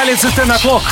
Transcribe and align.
столицы 0.00 0.34
Тенаклок. 0.34 0.82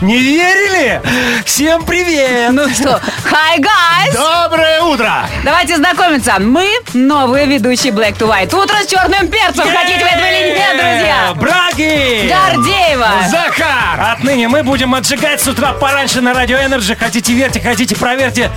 Не 0.00 0.18
верили? 0.18 1.02
Всем 1.44 1.84
привет! 1.84 2.52
Ну 2.52 2.70
что, 2.70 2.98
hi 3.30 3.58
guys! 3.58 4.14
Доброе 4.14 4.80
утро! 4.80 5.28
Давайте 5.44 5.76
знакомиться. 5.76 6.36
Мы 6.38 6.66
новые 6.94 7.44
ведущие 7.44 7.92
Black 7.92 8.16
to 8.16 8.26
White. 8.26 8.54
Утро 8.56 8.76
с 8.82 8.86
черным 8.86 9.28
перцем. 9.28 9.64
Хотите 9.70 10.02
вы 10.02 10.08
этого 10.08 10.26
или 10.26 10.54
нет, 10.56 10.70
друзья? 10.72 11.34
Браги! 11.34 12.32
Гордеева! 12.32 13.10
Захар! 13.28 14.12
Отныне 14.12 14.48
мы 14.48 14.62
будем 14.62 14.94
отжигать 14.94 15.42
с 15.42 15.48
утра 15.48 15.74
пораньше 15.74 16.22
на 16.22 16.32
Радио 16.32 16.56
Energy. 16.56 16.96
Хотите 16.96 17.34
верьте, 17.34 17.60
хотите 17.60 17.94
проверьте. 17.94 18.50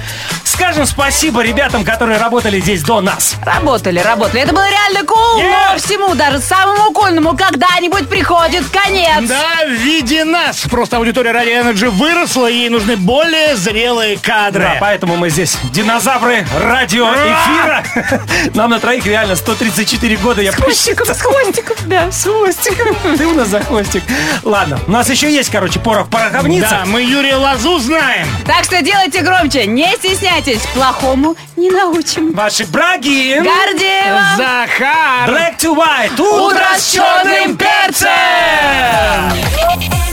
Скажем 0.46 0.86
спасибо 0.86 1.42
ребятам, 1.42 1.84
которые 1.84 2.20
работали 2.20 2.62
здесь 2.62 2.84
до 2.84 3.02
нас. 3.02 3.36
Работали, 3.44 4.00
работали. 4.00 4.44
Это 4.44 4.54
было 4.54 4.70
реально 4.70 5.04
cool, 5.04 5.42
но 5.42 5.78
всему, 5.78 6.14
даже 6.16 6.40
самому 6.40 6.94
кульному, 6.94 7.36
когда-нибудь 7.36 8.08
приходит 8.08 8.64
конец. 8.70 9.28
Да, 9.28 9.66
в 9.66 9.72
виде 9.72 10.24
нас. 10.24 10.60
Просто 10.70 10.98
аудитория 10.98 11.33
Радио 11.34 11.62
Energy 11.62 11.90
выросла, 11.90 12.48
и 12.48 12.54
ей 12.54 12.70
нужны 12.70 12.96
более 12.96 13.56
зрелые 13.56 14.20
кадры. 14.20 14.62
Да, 14.66 14.78
поэтому 14.80 15.18
мы 15.18 15.32
здесь 15.32 15.58
динозавры 15.72 16.46
радиоэфира. 16.62 17.84
Нам 18.54 18.70
на 18.70 18.80
троих 18.80 19.04
реально 19.08 19.36
134 19.36 20.18
года. 20.18 20.44
Я 20.44 20.52
посчитал. 20.52 21.08
С 21.08 21.22
хвостиком, 21.22 21.76
да. 21.88 22.12
С 22.12 22.26
хвостиком. 22.26 22.96
Ты 23.18 23.26
у 23.26 23.34
нас 23.34 23.48
за 23.48 23.62
хвостик. 23.62 24.04
Ладно, 24.44 24.80
у 24.86 24.92
нас 24.92 25.10
еще 25.10 25.34
есть, 25.34 25.50
короче, 25.50 25.80
порох 25.80 26.08
пороховница. 26.08 26.70
Да, 26.70 26.84
мы 26.86 27.02
Юрия 27.02 27.38
Лазу 27.38 27.80
знаем. 27.80 28.28
Так 28.46 28.66
что 28.66 28.84
делайте 28.84 29.22
громче, 29.22 29.66
не 29.66 29.92
стесняйтесь. 29.96 30.62
Плохому 30.76 31.36
не 31.56 31.72
научим. 31.72 32.32
Ваши 32.34 32.64
браги. 32.66 33.42
Гордеева! 33.42 34.22
Захар! 34.38 35.32
Black 35.32 35.58
to 35.58 35.76
white. 35.76 36.14
Утро 36.22 36.78
с 36.78 36.92
черным 36.92 37.58
перцем. 37.58 38.08
О, 39.68 40.04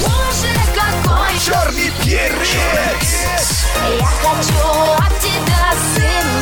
боже, 0.00 0.52
какой 0.74 1.38
Черный 1.38 1.90
перец! 2.02 3.66
Я 3.98 4.06
хочу 4.06 4.72
от 4.98 5.18
тебя 5.20 5.72
сына 5.94 6.39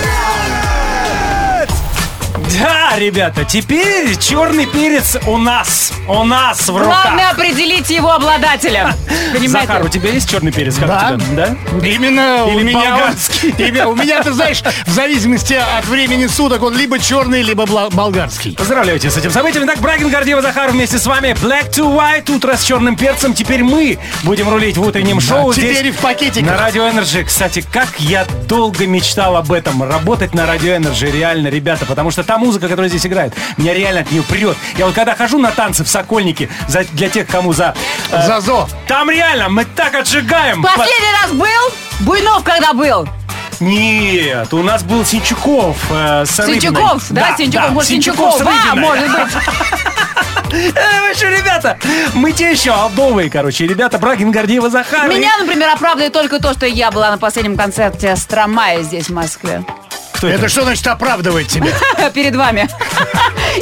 Да, 2.59 2.99
ребята, 2.99 3.45
теперь 3.45 4.17
черный 4.19 4.67
перец 4.67 5.17
у 5.27 5.37
нас. 5.37 5.93
У 6.09 6.25
нас 6.25 6.69
в 6.69 6.77
руках. 6.77 7.03
Главное 7.05 7.31
определить 7.31 7.91
его 7.91 8.11
обладателя. 8.13 8.95
Понимаете? 9.33 9.67
Захар, 9.69 9.85
у 9.85 9.89
тебя 9.89 10.11
есть 10.11 10.29
черный 10.31 10.51
перец? 10.53 10.77
Как 10.77 10.89
Да. 10.89 11.15
у 11.15 11.19
тебя? 11.21 11.57
Да? 11.81 11.87
Именно 11.87 12.45
у 12.47 12.59
меня, 12.61 12.97
болгарский. 12.97 13.51
у 13.87 13.95
меня, 13.95 14.23
ты 14.23 14.33
знаешь, 14.33 14.63
в 14.87 14.91
зависимости 14.91 15.55
от 15.55 15.85
времени 15.87 16.27
суток 16.27 16.63
он 16.63 16.77
либо 16.77 16.99
черный, 16.99 17.43
либо 17.43 17.67
болгарский. 17.67 18.57
Поздравляю 18.57 18.99
тебя 18.99 19.11
с 19.11 19.17
этим 19.17 19.31
событием. 19.31 19.65
Итак, 19.67 19.79
Брагин, 19.81 20.09
Гордеева, 20.09 20.43
Захар 20.43 20.71
вместе 20.71 20.99
с 20.99 21.07
вами. 21.07 21.37
Black 21.43 21.71
to 21.71 21.95
White, 21.95 22.35
утро 22.35 22.57
с 22.57 22.65
черным 22.65 22.97
перцем. 22.97 23.35
Теперь 23.35 23.63
мы 23.63 23.99
будем 24.25 24.49
рулить 24.49 24.77
в 24.77 24.83
утреннем 24.83 25.21
шоу. 25.21 25.53
теперь 25.53 25.75
здесь 25.75 25.87
и 25.87 25.91
в 25.93 25.99
пакетиках. 25.99 26.51
На 26.51 26.57
Радио 26.59 26.89
Energy. 26.89 27.23
Кстати, 27.25 27.65
как 27.73 27.89
я 27.99 28.27
долго 28.49 28.87
мечтал 28.87 29.37
об 29.37 29.53
этом. 29.53 29.83
Работать 29.83 30.35
на 30.35 30.47
Радио 30.47 30.77
Energy, 30.77 31.11
реально, 31.11 31.49
ребята. 31.49 31.85
Потому 31.87 32.11
что 32.11 32.25
та 32.25 32.39
музыка, 32.49 32.67
которая 32.67 32.89
здесь 32.89 33.05
играет, 33.05 33.35
меня 33.59 33.75
реально 33.75 34.01
от 34.01 34.11
нее 34.11 34.23
прет. 34.23 34.57
Я 34.79 34.87
вот 34.87 34.95
когда 34.95 35.15
хожу 35.15 35.39
на 35.39 35.51
танцы 35.51 35.85
в 35.85 35.89
Сокольнике, 35.89 36.49
за, 36.67 36.85
для 36.93 37.11
тех, 37.11 37.27
кому 37.27 37.53
за... 37.53 37.75
э, 38.11 38.27
Зазо. 38.27 38.67
Там 38.87 39.11
реально 39.11 39.51
мы 39.51 39.67
так 39.67 39.95
отжигаем. 39.95 40.63
Последний 40.63 41.13
раз 41.23 41.33
был? 41.33 42.07
Буйнов 42.07 42.43
когда 42.43 42.73
был? 42.73 43.07
Нет, 43.61 44.55
у 44.55 44.63
нас 44.63 44.83
был 44.83 45.05
Синчуков. 45.05 45.77
Э, 45.91 46.25
с. 46.25 46.37
Синчуков, 46.47 47.05
да, 47.11 47.37
Синчуков, 47.37 47.71
может, 47.73 47.89
Синчуков 47.91 48.35
с 48.35 48.39
Синчуков, 48.39 48.55
да, 48.65 48.71
Рыбиной. 48.73 48.89
может 48.89 49.11
быть. 49.11 49.21
Э, 50.51 51.07
вы 51.07 51.15
что, 51.15 51.29
ребята, 51.29 51.77
мы 52.15 52.33
те 52.33 52.51
еще 52.51 52.71
алдовые, 52.71 53.29
короче. 53.29 53.67
Ребята, 53.67 53.99
Брагин, 53.99 54.31
Гордеева, 54.31 54.71
Захар. 54.71 55.07
Меня, 55.07 55.37
например, 55.39 55.69
оправдывает 55.69 56.15
только 56.15 56.41
то, 56.41 56.55
что 56.55 56.65
я 56.65 56.91
была 56.91 57.11
на 57.11 57.19
последнем 57.19 57.55
концерте 57.55 58.17
Стромая 58.17 58.83
здесь, 58.83 59.11
в 59.11 59.13
Москве. 59.13 59.63
Кто 60.19 60.27
Это 60.29 60.49
что 60.49 60.65
значит 60.65 60.85
оправдывает 60.89 61.47
тебя? 61.47 61.71
Перед 62.15 62.35
вами. 62.35 62.69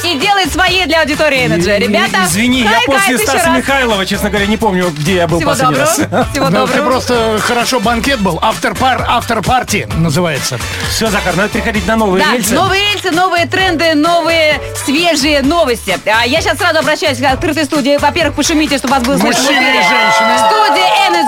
И 0.05 0.19
делает 0.19 0.51
свои 0.51 0.85
для 0.87 1.01
аудитории 1.01 1.45
Energy. 1.47 1.79
Ребята, 1.79 2.25
Извини, 2.25 2.63
я 2.63 2.81
после 2.87 3.19
Стаса. 3.19 3.51
Михайлова, 3.51 4.07
честно 4.07 4.31
говоря, 4.31 4.47
не 4.47 4.57
помню, 4.57 4.89
где 4.91 5.17
я 5.17 5.29
был 5.29 5.39
Всего 5.39 5.51
последний 5.51 5.77
раз. 5.77 5.95
Всего 5.95 6.09
Ну, 6.51 6.67
ты 6.67 6.73
доброго. 6.73 6.91
просто 6.91 7.39
хорошо 7.43 7.81
банкет 7.81 8.21
был. 8.21 8.39
Автор-пар, 8.41 9.05
автор-парти 9.07 9.87
называется. 9.97 10.59
Все, 10.91 11.09
Захар, 11.11 11.37
надо 11.37 11.51
переходить 11.51 11.87
на 11.87 11.97
новые 11.97 12.25
рельсы. 12.33 12.55
новые 12.55 12.83
рельсы, 12.93 13.11
новые 13.11 13.47
тренды, 13.47 13.95
новые 13.95 14.59
свежие 14.85 15.43
новости. 15.43 15.99
А 16.07 16.27
я 16.27 16.41
сейчас 16.41 16.57
сразу 16.57 16.79
обращаюсь 16.79 17.19
к 17.19 17.25
открытой 17.25 17.67
студии. 17.67 17.99
Во-первых, 17.99 18.35
пошумите, 18.35 18.79
чтобы 18.79 18.95
вас 18.95 19.03
было 19.03 19.19
слышно. 19.19 19.43
Мужчины 19.43 19.61
и 19.61 19.83
женщины. 19.83 20.39
Студия 20.39 20.89
Energy 21.11 21.26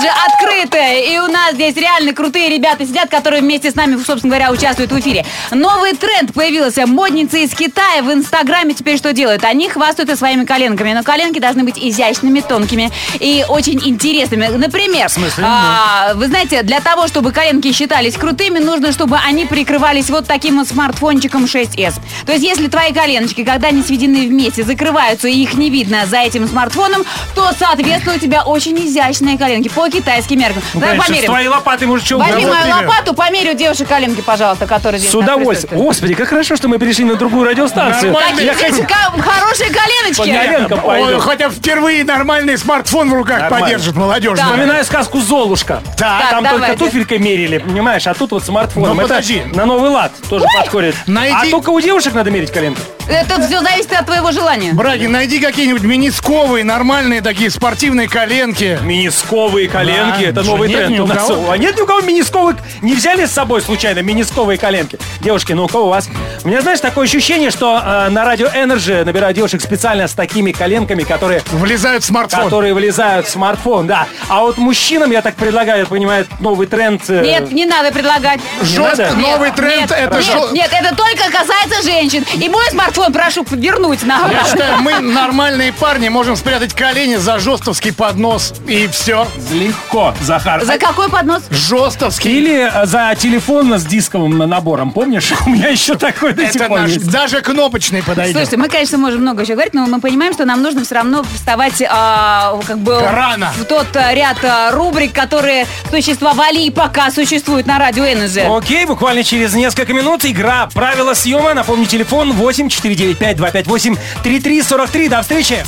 здесь 1.59 1.77
реально 1.77 2.13
крутые 2.13 2.49
ребята 2.49 2.87
сидят, 2.87 3.11
которые 3.11 3.43
вместе 3.43 3.73
с 3.73 3.75
нами, 3.75 3.97
собственно 3.97 4.31
говоря, 4.37 4.53
участвуют 4.53 4.93
в 4.93 5.01
эфире. 5.01 5.27
Новый 5.51 5.95
тренд 5.95 6.33
появился. 6.33 6.87
Модницы 6.87 7.43
из 7.43 7.53
Китая 7.53 8.03
в 8.03 8.13
Инстаграме 8.13 8.75
теперь 8.75 8.97
что 8.97 9.13
делают? 9.13 9.43
Они 9.43 9.69
хвастаются 9.69 10.15
своими 10.15 10.45
коленками. 10.45 10.93
Но 10.93 11.03
коленки 11.03 11.41
должны 11.41 11.65
быть 11.65 11.77
изящными, 11.77 12.41
тонкими 12.41 12.93
и 13.19 13.45
очень 13.49 13.81
интересными. 13.85 14.47
Например, 14.47 15.09
смысле? 15.09 15.45
а, 15.47 16.15
вы 16.15 16.29
знаете, 16.29 16.63
для 16.63 16.81
того, 16.81 17.09
чтобы 17.09 17.33
коленки 17.33 17.73
считались 17.73 18.15
крутыми, 18.15 18.61
нужно, 18.61 18.93
чтобы 18.93 19.17
они 19.17 19.45
прикрывались 19.45 20.11
вот 20.11 20.27
таким 20.27 20.59
вот 20.59 20.69
смартфончиком 20.69 21.47
6S. 21.47 21.95
То 22.25 22.33
есть, 22.33 22.45
если 22.45 22.69
твои 22.69 22.93
коленочки, 22.93 23.43
когда 23.43 23.69
они 23.69 23.83
сведены 23.83 24.29
вместе, 24.29 24.63
закрываются 24.63 25.27
и 25.27 25.43
их 25.43 25.55
не 25.55 25.71
видно 25.71 26.07
за 26.07 26.19
этим 26.19 26.47
смартфоном, 26.47 27.05
то, 27.35 27.51
соответственно, 27.59 28.15
у 28.15 28.19
тебя 28.21 28.45
очень 28.45 28.79
изящные 28.79 29.37
коленки 29.37 29.69
по 29.69 29.89
китайским 29.89 30.39
меркам. 30.39 30.63
Ну, 30.75 30.81
Давай 30.81 30.99
конечно, 30.99 31.27
померим. 31.27 31.48
Твоей 31.49 31.55
лопатой, 31.59 31.89
может, 31.89 32.07
что 32.07 32.19
Возьми 32.19 32.47
мою 32.47 32.69
лопату, 32.69 33.15
померь 33.15 33.51
у 33.51 33.55
девушек 33.55 33.89
коленки, 33.89 34.21
пожалуйста, 34.21 34.67
которые 34.67 34.99
здесь 34.99 35.11
С 35.11 35.15
удовольствием. 35.15 35.81
Господи, 35.83 36.15
как 36.15 36.29
хорошо, 36.29 36.57
что 36.57 36.69
мы 36.69 36.79
перешли 36.79 37.05
на 37.05 37.17
другую 37.17 37.45
радиостанцию. 37.49 38.15
Я 38.39 38.55
ка- 38.55 39.21
хорошие 39.23 39.71
коленочки. 39.71 40.81
Ой, 40.85 41.21
хотя 41.21 41.51
впервые 41.51 42.05
нормальный 42.05 42.57
смартфон 42.59 43.11
в 43.11 43.15
руках 43.15 43.41
Нормально. 43.41 43.67
поддержит 43.67 43.95
молодежь. 43.97 44.39
Да. 44.39 44.45
Вспоминаю 44.45 44.85
сказку 44.85 45.21
«Золушка». 45.21 45.83
Так, 45.97 46.31
Там 46.31 46.45
давайте. 46.45 46.67
только 46.77 46.85
туфелькой 46.85 47.19
мерили, 47.19 47.59
понимаешь, 47.59 48.07
а 48.07 48.15
тут 48.15 48.31
вот 48.33 48.45
смартфоном. 48.45 48.97
Ну, 48.97 49.03
Это 49.03 49.09
подожди. 49.09 49.43
на 49.55 49.67
новый 49.67 49.91
лад 49.91 50.13
тоже 50.29 50.45
подходит. 50.57 50.95
Найди- 51.07 51.49
А 51.49 51.51
только 51.51 51.71
у 51.71 51.81
девушек 51.81 52.15
надо 52.15 52.31
мерить 52.31 52.53
коленки. 52.53 52.81
Это 53.09 53.41
все 53.41 53.61
зависит 53.61 53.93
от 53.93 54.05
твоего 54.07 54.33
желания. 54.33 54.73
Браги, 54.75 55.07
найди 55.07 55.41
какие-нибудь 55.41 55.83
минисковые, 55.83 56.63
нормальные 56.65 57.23
такие 57.23 57.51
спортивные 57.51 58.09
коленки. 58.09 58.79
Минисковые 58.83 59.69
коленки, 59.69 60.25
Да, 60.25 60.29
это 60.31 60.43
что, 60.43 60.53
новый 60.53 60.69
нет 60.69 60.79
тренд 60.79 60.95
ни 60.95 61.01
у 61.01 61.05
у 61.05 61.07
нас. 61.07 61.27
кого? 61.27 61.51
А 61.51 61.57
нет 61.59 61.77
ни 61.77 61.81
у 61.81 61.87
кого 61.87 62.01
минисковых? 62.03 62.57
Не 62.83 62.95
взяли 62.95 63.25
с 63.25 63.31
собой 63.33 63.63
случайно 63.63 64.01
минисковые 64.01 64.59
коленки? 64.59 64.99
Девушки, 65.21 65.53
ну 65.55 65.65
у 65.65 65.69
кого 65.69 65.87
у 65.87 65.89
вас? 65.89 66.09
У 66.45 66.49
меня, 66.49 66.61
знаешь, 66.61 66.81
такое 66.81 67.07
ощущение, 67.07 67.51
что 67.51 67.81
э, 67.83 68.09
на 68.11 68.25
радио 68.25 68.49
Energy 68.49 69.05
набирают 69.05 69.37
девушек 69.37 69.63
специально 69.63 70.07
с 70.07 70.13
такими 70.13 70.53
коленками, 70.53 71.03
которые 71.03 71.43
Влезают 71.53 72.03
в 72.05 72.07
смартфон. 72.07 72.45
которые 72.45 72.75
влезают 72.75 73.27
в 73.27 73.31
смартфон, 73.31 73.87
да. 73.87 74.07
А 74.29 74.43
вот 74.43 74.59
мужчинам, 74.59 75.11
я 75.13 75.23
так 75.23 75.35
предлагаю, 75.37 75.87
понимаю, 75.87 76.27
новый 76.41 76.67
тренд. 76.67 77.03
э, 77.09 77.23
Нет, 77.25 77.51
не 77.53 77.65
надо 77.65 77.91
предлагать. 77.91 78.41
Жестко, 78.63 79.05
надо? 79.05 79.15
новый 79.17 79.49
Нет, 79.49 79.57
тренд, 79.57 79.91
нет, 79.91 79.93
это 79.93 80.17
нет, 80.17 80.25
жё- 80.25 80.51
нет, 80.53 80.71
это 80.73 80.95
только 80.95 81.25
касается 81.31 81.83
женщин. 81.83 82.25
И 82.35 82.49
мой 82.49 82.65
смартфон 82.71 82.98
прошу 83.13 83.45
вернуть 83.51 84.03
на 84.05 84.29
Я 84.31 84.45
считаю, 84.45 84.79
мы 84.83 85.01
нормальные 85.01 85.73
парни 85.73 86.09
можем 86.09 86.37
спрятать 86.37 86.75
колени 86.75 87.17
за 87.17 87.39
жестовский 87.39 87.93
поднос 87.93 88.55
и 88.67 88.87
все. 88.89 89.27
Легко, 89.53 90.15
Захар. 90.21 90.65
За 90.65 90.79
какой 90.79 91.09
поднос? 91.09 91.43
Жестовский. 91.51 92.31
Или 92.39 92.71
э, 92.73 92.87
за 92.87 93.15
телефон 93.19 93.73
с 93.79 93.85
дисковым 93.85 94.39
на- 94.39 94.47
набором, 94.47 94.91
помнишь? 94.91 95.33
У 95.47 95.51
меня 95.51 95.69
еще 95.69 95.95
такой 95.95 96.33
до 96.35 96.51
сих 96.51 96.67
пор 96.67 96.85
есть. 96.87 97.11
даже 97.11 97.41
кнопочный 97.41 98.03
подойдет. 98.03 98.35
Слушайте, 98.37 98.57
мы, 98.57 98.69
конечно, 98.69 98.99
можем 98.99 99.23
много 99.23 99.43
еще 99.43 99.55
говорить, 99.55 99.75
но 99.75 99.87
мы 99.87 100.01
понимаем, 100.01 100.33
что 100.33 100.45
нам 100.45 100.63
нужно 100.63 100.85
все 100.85 100.97
равно 100.97 101.25
вставать 101.35 101.83
а, 101.89 102.59
как 102.67 102.79
бы 102.79 103.01
Рано. 103.01 103.53
в 103.57 103.65
тот 103.65 103.87
а, 103.97 104.13
ряд 104.15 104.39
а, 104.45 104.71
рубрик, 104.73 105.13
которые 105.13 105.67
существовали 105.91 106.61
и 106.63 106.71
пока 106.71 107.11
существуют 107.11 107.67
на 107.67 107.79
радио 107.79 108.05
Energy. 108.05 108.57
Окей, 108.59 108.85
буквально 108.87 109.25
через 109.25 109.55
несколько 109.55 109.93
минут 109.93 110.25
игра 110.25 110.69
«Правила 110.75 111.15
съема». 111.15 111.55
Напомню, 111.55 111.87
телефон 111.87 112.33
8 112.33 112.69
495 112.97 113.37
258 113.37 113.97
3343. 114.23 115.09
До 115.09 115.23
встречи! 115.23 115.65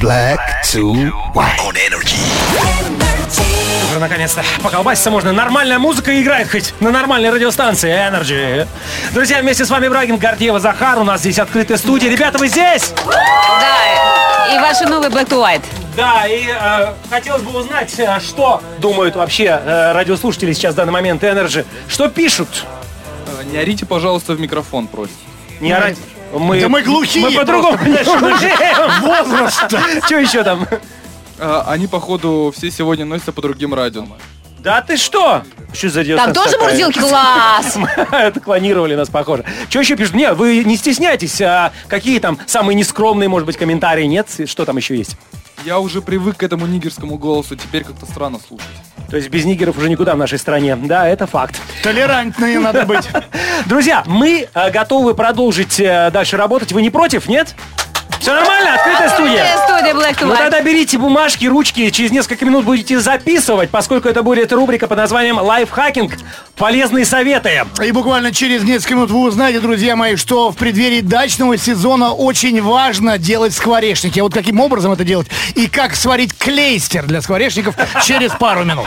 Black 0.00 0.40
to 0.72 1.12
white 1.34 1.58
on 1.60 1.76
energy. 1.76 2.16
наконец-то. 4.00 4.42
Поколбаситься 4.62 5.10
можно. 5.10 5.32
Нормальная 5.32 5.78
музыка 5.78 6.20
играет 6.20 6.50
хоть 6.50 6.74
на 6.80 6.90
нормальной 6.90 7.30
радиостанции 7.30 7.90
Energy. 7.90 8.66
Друзья, 9.12 9.40
вместе 9.40 9.64
с 9.64 9.70
вами 9.70 9.88
Брагин, 9.88 10.16
Гордеева, 10.16 10.58
Захар. 10.58 10.98
У 10.98 11.04
нас 11.04 11.20
здесь 11.20 11.38
открытая 11.38 11.76
студия. 11.76 12.10
Ребята, 12.10 12.38
вы 12.38 12.48
здесь? 12.48 12.92
Да, 13.06 13.89
и 14.70 14.72
ваши 14.72 14.86
новые 14.86 15.10
Black 15.10 15.28
to 15.28 15.38
White. 15.40 15.64
Да, 15.96 16.26
и 16.26 16.46
э, 16.48 16.94
хотелось 17.10 17.42
бы 17.42 17.58
узнать, 17.58 17.92
э, 17.98 18.20
что 18.20 18.62
думают 18.78 19.16
вообще 19.16 19.44
э, 19.44 19.92
радиослушатели 19.92 20.52
сейчас 20.52 20.74
в 20.74 20.76
данный 20.76 20.92
момент 20.92 21.22
Energy. 21.24 21.66
Что 21.88 22.08
пишут? 22.08 22.64
Э, 23.26 23.44
Не 23.50 23.58
орите, 23.58 23.86
пожалуйста, 23.86 24.34
в 24.34 24.40
микрофон, 24.40 24.86
просит. 24.86 25.14
Не 25.60 25.72
орать. 25.72 25.96
Мы, 26.32 26.60
Да 26.60 26.68
мы 26.68 26.82
глухие 26.82 27.24
Мы 27.28 27.32
по-другому. 27.36 27.76
Возраст. 29.00 29.64
Что 30.06 30.18
еще 30.18 30.44
там? 30.44 30.66
Э, 31.38 31.62
Они, 31.66 31.86
походу, 31.88 32.52
все 32.56 32.70
сегодня 32.70 33.04
носятся 33.04 33.32
по 33.32 33.42
другим 33.42 33.74
радио. 33.74 34.04
Да 34.62 34.82
ты 34.82 34.96
что? 34.96 35.42
Что 35.72 35.88
за 35.88 36.04
Там 36.16 36.32
тоже 36.34 36.52
такая? 36.52 36.68
бурзилки? 36.68 36.98
Класс! 36.98 37.78
Это 38.12 38.40
клонировали 38.40 38.94
нас, 38.94 39.08
похоже. 39.08 39.44
Что 39.68 39.80
еще 39.80 39.96
пишут? 39.96 40.14
Нет, 40.14 40.36
вы 40.36 40.64
не 40.64 40.76
стесняйтесь. 40.76 41.40
А 41.40 41.72
какие 41.88 42.18
там 42.18 42.38
самые 42.46 42.74
нескромные, 42.74 43.28
может 43.28 43.46
быть, 43.46 43.56
комментарии? 43.56 44.04
Нет? 44.04 44.28
Что 44.46 44.64
там 44.66 44.76
еще 44.76 44.96
есть? 44.96 45.16
Я 45.64 45.78
уже 45.78 46.02
привык 46.02 46.38
к 46.38 46.42
этому 46.42 46.66
нигерскому 46.66 47.18
голосу, 47.18 47.54
теперь 47.54 47.84
как-то 47.84 48.06
странно 48.06 48.38
слушать. 48.46 48.66
То 49.10 49.16
есть 49.16 49.28
без 49.28 49.44
нигеров 49.44 49.76
уже 49.76 49.88
никуда 49.88 50.14
в 50.14 50.18
нашей 50.18 50.38
стране. 50.38 50.76
Да, 50.76 51.08
это 51.08 51.26
факт. 51.26 51.60
Толерантные 51.82 52.58
надо 52.58 52.84
быть. 52.84 53.08
Друзья, 53.66 54.02
мы 54.06 54.48
э, 54.52 54.70
готовы 54.70 55.14
продолжить 55.14 55.80
э, 55.80 56.10
дальше 56.12 56.36
работать. 56.36 56.72
Вы 56.72 56.82
не 56.82 56.90
против, 56.90 57.28
нет? 57.28 57.54
Все 58.20 58.34
нормально? 58.34 58.74
Открытая 58.74 59.08
студия? 59.08 59.42
Открытая 59.54 59.78
студия 59.78 59.94
Black 59.94 60.18
to 60.18 60.26
Ну 60.26 60.32
White. 60.34 60.38
тогда 60.38 60.60
берите 60.60 60.98
бумажки, 60.98 61.46
ручки, 61.46 61.88
через 61.90 62.10
несколько 62.10 62.44
минут 62.44 62.66
будете 62.66 63.00
записывать, 63.00 63.70
поскольку 63.70 64.08
это 64.08 64.22
будет 64.22 64.52
рубрика 64.52 64.86
под 64.88 64.98
названием 64.98 65.38
«Lifehacking. 65.38 66.18
Полезные 66.56 67.06
советы». 67.06 67.64
И 67.82 67.90
буквально 67.92 68.30
через 68.32 68.62
несколько 68.62 68.94
минут 68.96 69.10
вы 69.10 69.20
узнаете, 69.20 69.60
друзья 69.60 69.96
мои, 69.96 70.16
что 70.16 70.50
в 70.50 70.56
преддверии 70.56 71.00
дачного 71.00 71.56
сезона 71.56 72.12
очень 72.12 72.60
важно 72.62 73.16
делать 73.16 73.54
скворечники. 73.54 74.20
А 74.20 74.22
вот 74.24 74.34
каким 74.34 74.60
образом 74.60 74.92
это 74.92 75.02
делать 75.04 75.28
и 75.54 75.66
как 75.66 75.96
сварить 75.96 76.36
клейстер 76.36 77.06
для 77.06 77.22
скворечников 77.22 77.74
через 78.04 78.32
пару 78.32 78.64
минут. 78.64 78.86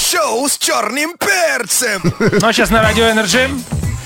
Шоу 0.00 0.48
с 0.48 0.56
черным 0.56 1.16
перцем. 1.18 2.00
Ну 2.40 2.46
а 2.46 2.52
сейчас 2.52 2.70
на 2.70 2.82
Радио 2.82 3.06
Energy 3.06 3.48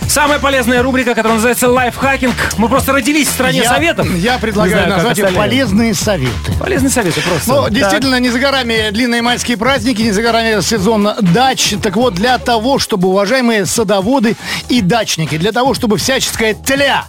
Самая 0.08 0.38
полезная 0.38 0.82
рубрика, 0.82 1.10
которая 1.14 1.34
называется 1.34 1.68
«Lifehacking». 1.68 2.34
Мы 2.56 2.68
просто 2.68 2.92
родились 2.92 3.28
в 3.28 3.32
стране 3.32 3.58
Я- 3.58 3.68
советов. 3.68 4.06
Я 4.16 4.38
предлагаю 4.38 4.84
знаю, 4.84 4.90
назвать 4.90 5.18
ее 5.18 5.28
полезные 5.28 5.94
советы. 5.94 6.52
Полезные 6.58 6.90
советы 6.90 7.20
просто. 7.20 7.50
Ну, 7.52 7.62
Так. 7.64 7.72
действительно, 7.74 8.18
не 8.18 8.30
за 8.30 8.38
горами 8.38 8.90
длинные 8.92 9.20
майские 9.20 9.56
праздники, 9.58 10.00
не 10.02 10.12
за 10.12 10.22
горами 10.22 10.60
сезон 10.62 11.08
дач. 11.20 11.74
Так 11.82 11.96
вот, 11.96 12.14
для 12.14 12.38
того, 12.38 12.78
чтобы, 12.78 13.08
уважаемые 13.08 13.66
садоводы 13.66 14.36
и 14.70 14.80
дачники, 14.80 15.36
для 15.36 15.52
того, 15.52 15.74
чтобы 15.74 15.98
всяческая 15.98 16.54
тля, 16.54 17.04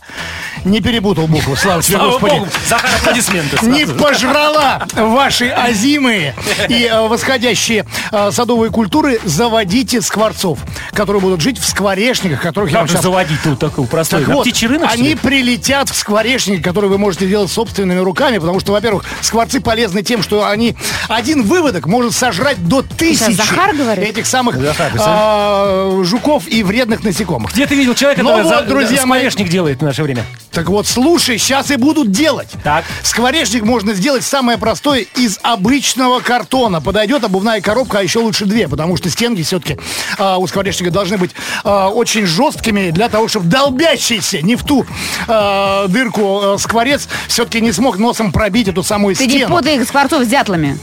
не 0.67 0.81
перепутал 0.81 1.27
букву, 1.27 1.55
слава 1.55 1.81
тебе, 1.81 1.97
Слава 1.97 2.11
Господи, 2.11 2.33
богу, 2.35 2.47
Захар, 2.67 2.89
аплодисменты. 3.01 3.65
не 3.65 3.85
пожрала 3.85 4.85
ваши 4.95 5.49
озимые 5.49 6.35
и 6.69 6.83
э, 6.85 7.07
восходящие 7.07 7.85
э, 8.11 8.31
садовые 8.31 8.71
культуры, 8.71 9.19
заводите 9.23 10.01
скворцов, 10.01 10.59
которые 10.93 11.21
будут 11.21 11.41
жить 11.41 11.57
в 11.59 11.67
скворечниках, 11.67 12.41
которых 12.41 12.71
я 12.71 12.79
вам 12.79 12.87
сейчас 12.87 13.01
заводить 13.03 13.41
тут 13.43 13.59
такую 13.59 13.87
простую? 13.87 14.25
так 14.25 14.35
вот, 14.35 14.47
рынок, 14.63 14.89
они 14.91 15.15
прилетят 15.15 15.89
в 15.89 15.95
скворечник, 15.95 16.63
который 16.63 16.89
вы 16.89 16.97
можете 16.97 17.27
делать 17.27 17.51
собственными 17.51 17.99
руками, 17.99 18.37
потому 18.37 18.59
что, 18.59 18.71
во-первых, 18.71 19.05
скворцы 19.21 19.59
полезны 19.59 20.03
тем, 20.03 20.21
что 20.21 20.45
они 20.47 20.75
один 21.07 21.43
выводок 21.43 21.85
может 21.87 22.13
сожрать 22.13 22.67
до 22.67 22.81
тысячи 22.81 23.31
Захар 23.31 23.75
говорит? 23.75 24.03
этих 24.09 24.25
самых 24.25 24.57
Захар, 24.57 24.91
а, 24.99 26.01
жуков 26.03 26.47
и 26.47 26.63
вредных 26.63 27.03
насекомых. 27.03 27.53
Где 27.53 27.65
ты 27.67 27.75
видел 27.75 27.95
человека, 27.95 28.23
Ну 28.23 28.29
который 28.29 28.43
вот, 28.43 28.55
за- 28.55 28.61
друзья 28.63 29.05
мои. 29.05 29.27
делает 29.29 29.79
в 29.79 29.83
наше 29.83 30.03
время? 30.03 30.23
Так 30.57 30.69
вот, 30.69 30.87
слушай, 30.87 31.37
сейчас 31.37 31.69
и 31.69 31.75
будут 31.75 32.09
делать. 32.09 32.49
Так. 32.63 32.83
Скворечник 33.03 33.61
можно 33.61 33.93
сделать 33.93 34.23
самое 34.23 34.57
простое 34.57 35.05
из 35.15 35.37
обычного 35.43 36.19
картона. 36.19 36.81
Подойдет 36.81 37.23
обувная 37.23 37.61
коробка, 37.61 37.99
а 37.99 38.01
еще 38.01 38.17
лучше 38.17 38.45
две, 38.45 38.67
потому 38.67 38.97
что 38.97 39.07
стенки 39.11 39.43
все-таки 39.43 39.77
у 40.17 40.47
скворечника 40.47 40.89
должны 40.89 41.19
быть 41.19 41.29
а, 41.63 41.89
очень 41.89 42.25
жесткими 42.25 42.89
для 42.89 43.07
того, 43.07 43.27
чтобы 43.27 43.45
долбящийся 43.45 44.41
не 44.41 44.55
в 44.55 44.63
ту 44.63 44.87
а, 45.27 45.87
дырку 45.89 46.41
а, 46.41 46.57
скворец 46.57 47.07
все-таки 47.27 47.61
не 47.61 47.71
смог 47.71 47.99
носом 47.99 48.31
пробить 48.31 48.67
эту 48.67 48.81
самую 48.81 49.15
Ты 49.15 49.27
не 49.27 49.33
стену. 49.33 49.55
путай 49.57 49.75
их 49.75 49.83
скворцов 49.83 50.23
с 50.23 50.27
дятлами. 50.27 50.79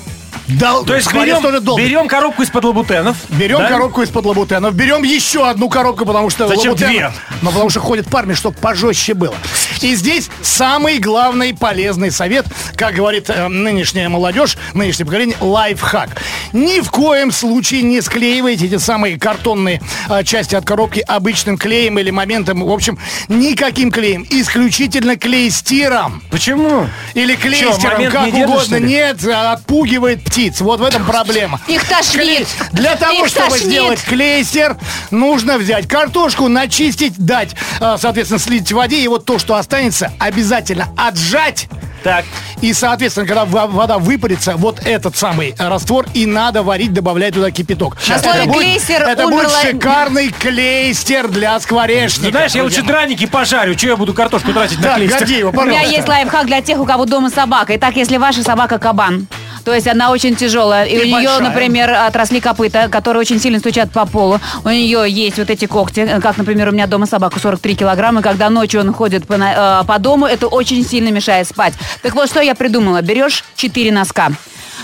Дол- 0.46 0.84
То 0.84 0.94
есть 0.94 1.12
берем, 1.12 1.42
берем 1.76 2.06
коробку 2.06 2.42
из-под 2.42 2.64
лабутенов. 2.64 3.16
Берем 3.30 3.58
да? 3.58 3.68
коробку 3.68 4.02
из-под 4.02 4.26
лабутенов, 4.26 4.74
берем 4.74 5.02
еще 5.02 5.48
одну 5.48 5.68
коробку, 5.70 6.04
потому 6.04 6.28
что... 6.28 6.46
Зачем 6.48 6.74
лабутен- 6.74 6.88
две? 6.88 7.12
Ну, 7.40 7.50
потому 7.50 7.70
что 7.70 7.80
ходят 7.80 8.06
парни, 8.08 8.34
чтобы 8.34 8.56
пожестче 8.58 9.14
было. 9.14 9.34
И 9.80 9.94
здесь 9.96 10.28
самый 10.42 10.98
главный 10.98 11.54
полезный 11.54 12.10
совет, 12.10 12.46
как 12.76 12.94
говорит 12.94 13.28
э, 13.28 13.48
нынешняя 13.48 14.08
молодежь, 14.08 14.56
нынешнее 14.72 15.06
поколение, 15.06 15.36
лайфхак. 15.40 16.20
Ни 16.52 16.80
в 16.80 16.90
коем 16.90 17.30
случае 17.32 17.82
не 17.82 18.00
склеивайте 18.00 18.66
эти 18.66 18.78
самые 18.78 19.18
картонные 19.18 19.80
э, 20.08 20.24
части 20.24 20.54
от 20.54 20.64
коробки 20.64 21.00
обычным 21.00 21.58
клеем 21.58 21.98
или 21.98 22.10
моментом. 22.10 22.64
В 22.64 22.70
общем, 22.70 22.98
никаким 23.28 23.90
клеем. 23.90 24.26
Исключительно 24.30 25.16
клейстиром. 25.16 26.22
Почему? 26.30 26.88
Или 27.14 27.34
клейстером, 27.34 27.94
момент 27.94 28.12
как 28.12 28.26
не 28.26 28.32
держит, 28.32 28.48
угодно. 28.48 28.76
Нет, 28.76 29.24
отпугивает 29.24 30.24
птиц. 30.24 30.60
Вот 30.60 30.80
в 30.80 30.84
этом 30.84 31.04
проблема. 31.04 31.60
Их 31.68 31.86
тошнит. 31.88 32.46
Для 32.72 32.96
того, 32.96 33.24
Их 33.24 33.28
чтобы 33.28 33.50
тошнит. 33.50 33.68
сделать 33.68 34.02
клейстер, 34.02 34.76
нужно 35.10 35.58
взять 35.58 35.88
картошку, 35.88 36.48
начистить, 36.48 37.18
дать, 37.18 37.54
э, 37.80 37.96
соответственно, 37.98 38.40
слить 38.40 38.70
в 38.70 38.74
воде, 38.74 39.00
и 39.00 39.08
вот 39.08 39.24
то, 39.24 39.38
что 39.38 39.56
останется, 39.69 40.12
обязательно 40.19 40.88
отжать. 40.96 41.69
Так. 42.02 42.26
И, 42.61 42.75
соответственно, 42.75 43.26
когда 43.26 43.46
во- 43.46 43.66
вода 43.66 43.96
выпарится, 43.99 44.56
вот 44.56 44.78
этот 44.87 45.16
самый 45.16 45.55
раствор 45.58 46.05
и 46.12 46.26
надо 46.26 46.62
варить, 46.62 46.93
добавлять 46.93 47.32
туда 47.32 47.50
кипяток. 47.50 47.96
Слове 47.99 48.40
это 48.40 48.44
будет, 48.44 48.58
клейстер 48.61 49.02
это 49.02 49.25
будет 49.26 49.46
умерла- 49.49 49.62
шикарный 49.62 50.28
клейстер 50.28 51.28
для 51.28 51.58
скворечника. 51.61 52.26
Ты 52.26 52.31
знаешь, 52.32 52.52
я 52.52 52.62
лучше 52.62 52.82
драники 52.82 53.25
пожарю. 53.25 53.75
Че 53.75 53.88
я 53.88 53.96
буду 53.96 54.12
картошку 54.12 54.52
тратить 54.52 54.76
на 54.78 54.82
Да, 54.84 54.94
клейстер? 54.96 55.20
Гордеева, 55.20 55.50
У 55.58 55.64
меня 55.64 55.81
есть 55.81 56.06
лайфхак 56.06 56.44
для 56.46 56.60
тех, 56.60 56.78
у 56.78 56.84
кого 56.84 57.06
дома 57.06 57.31
собака. 57.31 57.75
Итак, 57.76 57.96
если 57.96 58.19
ваша 58.19 58.43
собака 58.43 58.78
кабан, 58.78 59.26
то 59.64 59.72
есть 59.75 59.87
она 59.88 60.11
очень 60.11 60.37
тяжелая, 60.37 60.84
и, 60.84 60.94
И 60.94 60.99
у 61.00 61.05
нее, 61.05 61.12
большая. 61.28 61.40
например, 61.40 61.90
отросли 61.93 62.40
копыта, 62.40 62.88
которые 62.88 63.20
очень 63.20 63.40
сильно 63.40 63.58
стучат 63.58 63.90
по 63.93 64.06
полу. 64.06 64.38
У 64.64 64.69
нее 64.69 65.05
есть 65.08 65.38
вот 65.38 65.50
эти 65.50 65.66
когти, 65.66 66.00
э, 66.00 66.20
как, 66.20 66.36
например, 66.36 66.69
у 66.69 66.72
меня 66.72 66.86
дома 66.86 67.06
собака 67.06 67.38
43 67.41 67.74
килограмма, 67.77 68.20
и 68.20 68.22
когда 68.22 68.50
ночью 68.50 68.81
он 68.81 68.93
ходит 68.93 69.27
по, 69.27 69.34
э, 69.34 69.84
по 69.86 69.98
дому, 69.98 70.27
это 70.27 70.46
очень 70.48 70.84
сильно 70.86 71.08
мешает 71.10 71.48
спать. 71.48 71.74
Так 72.03 72.15
вот, 72.15 72.29
что 72.29 72.41
я 72.41 72.55
придумала? 72.55 73.00
Берешь 73.03 73.44
4 73.56 73.91
носка. 73.93 74.31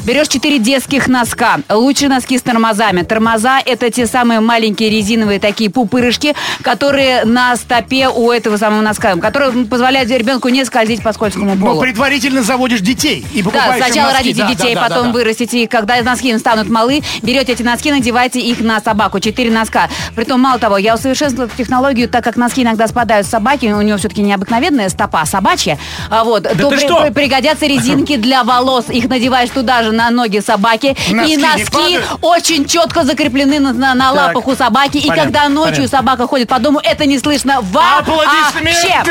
Берешь 0.04 0.28
4 0.28 0.58
детских 0.60 1.08
носка. 1.08 1.58
Лучше 1.68 2.06
носки 2.08 2.38
с 2.38 2.42
тормозами. 2.42 3.02
Тормоза– 3.02 3.58
это 3.66 3.90
те 3.90 4.06
самые 4.06 4.38
маленькие 4.40 4.88
резиновые 4.88 5.40
такие 5.40 5.68
пупырышки, 5.68 6.34
которые 6.62 7.24
на 7.24 7.56
стопе 7.56 8.08
у 8.08 8.30
этого 8.30 8.56
самого 8.56 8.80
носка, 8.82 9.16
которые 9.16 9.66
позволяют 9.66 10.08
ребенку 10.10 10.48
не 10.48 10.64
скользить 10.64 11.02
по 11.02 11.12
скользкому 11.12 11.54
Но 11.56 11.66
полу. 11.66 11.80
предварительно 11.80 12.42
заводишь 12.42 12.80
детей 12.80 13.26
и 13.34 13.42
Да, 13.42 13.50
покупаешь 13.50 13.76
им 13.80 13.84
сначала 13.86 14.12
носки. 14.12 14.18
родите 14.28 14.42
Да, 14.42 14.48
детей, 14.48 14.69
да, 14.74 14.82
да, 14.82 14.88
потом 14.88 15.02
да, 15.06 15.12
да. 15.12 15.18
вырастите. 15.18 15.62
И 15.62 15.66
когда 15.66 16.00
носки 16.02 16.36
станут 16.38 16.68
малы, 16.68 17.02
берете 17.22 17.52
эти 17.52 17.62
носки, 17.62 17.90
надевайте 17.90 18.40
их 18.40 18.60
на 18.60 18.80
собаку. 18.80 19.20
Четыре 19.20 19.50
носка. 19.50 19.88
Притом, 20.14 20.40
мало 20.40 20.58
того, 20.58 20.78
я 20.78 20.94
усовершенствовала 20.94 21.46
эту 21.48 21.56
технологию, 21.56 22.08
так 22.08 22.24
как 22.24 22.36
носки 22.36 22.62
иногда 22.62 22.86
спадают 22.88 23.26
с 23.26 23.30
собаки, 23.30 23.66
у 23.66 23.82
него 23.82 23.98
все-таки 23.98 24.22
необыкновенная 24.22 24.88
стопа 24.88 25.24
собачья, 25.26 25.78
а 26.10 26.24
вот, 26.24 26.44
то 26.44 26.54
ты 26.54 26.68
при- 26.68 26.78
что? 26.78 27.02
при- 27.02 27.10
пригодятся 27.10 27.66
резинки 27.66 28.16
для 28.16 28.44
волос. 28.44 28.86
Их 28.88 29.08
надеваешь 29.08 29.50
туда 29.50 29.82
же 29.82 29.92
на 29.92 30.10
ноги 30.10 30.40
собаки. 30.40 30.96
Носки 31.10 31.32
и 31.34 31.36
носки 31.36 32.00
очень 32.22 32.64
четко 32.66 33.04
закреплены 33.04 33.60
на, 33.60 33.72
на- 33.72 33.94
на 33.94 34.12
лапах 34.12 34.46
у 34.46 34.54
собаки. 34.54 34.98
И 34.98 35.06
Понятно, 35.08 35.22
когда 35.32 35.48
ночью 35.48 35.76
понятно. 35.76 35.98
собака 35.98 36.26
ходит 36.26 36.48
по 36.48 36.58
дому, 36.58 36.80
это 36.82 37.06
не 37.06 37.18
слышно 37.18 37.60
вообще. 37.60 39.02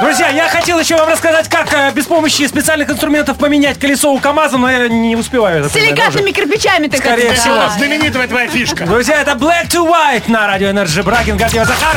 Друзья, 0.00 0.28
я 0.28 0.48
хотел 0.48 0.78
еще 0.78 0.94
вам 0.96 1.08
рассказать, 1.08 1.48
как 1.48 1.72
э, 1.72 1.90
без 1.92 2.04
помощи 2.04 2.46
специальных 2.46 2.90
инструментов 2.90 3.38
поменять 3.38 3.78
колесо 3.78 4.12
у 4.12 4.18
КамАЗа, 4.26 4.58
но 4.58 4.68
я 4.68 4.88
не 4.88 5.14
успеваю 5.14 5.60
это. 5.60 5.68
С 5.68 5.72
силикатными 5.72 6.32
кирпичами 6.32 6.88
ты 6.88 6.96
Скорее 6.96 7.28
как 7.28 7.38
всего. 7.38 7.68
Знаменитая 7.76 8.26
твоя 8.26 8.48
фишка. 8.48 8.84
Друзья, 8.84 9.20
это 9.20 9.34
Black 9.34 9.68
to 9.68 9.88
White 9.88 10.24
на 10.26 10.48
радио 10.48 10.70
Energy 10.70 11.00
Брагин, 11.04 11.36
Гордеева, 11.36 11.64
Захар. 11.64 11.96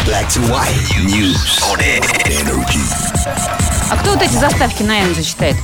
Black 0.07 0.29
to 0.31 0.41
white 0.49 0.73
news 1.05 1.61
on 1.63 1.79
energy. 2.25 2.81
А 3.91 3.97
кто 3.99 4.13
вот 4.13 4.23
эти 4.23 4.33
заставки 4.33 4.83
на 4.83 4.99
N 5.01 5.15
зачитает? 5.15 5.57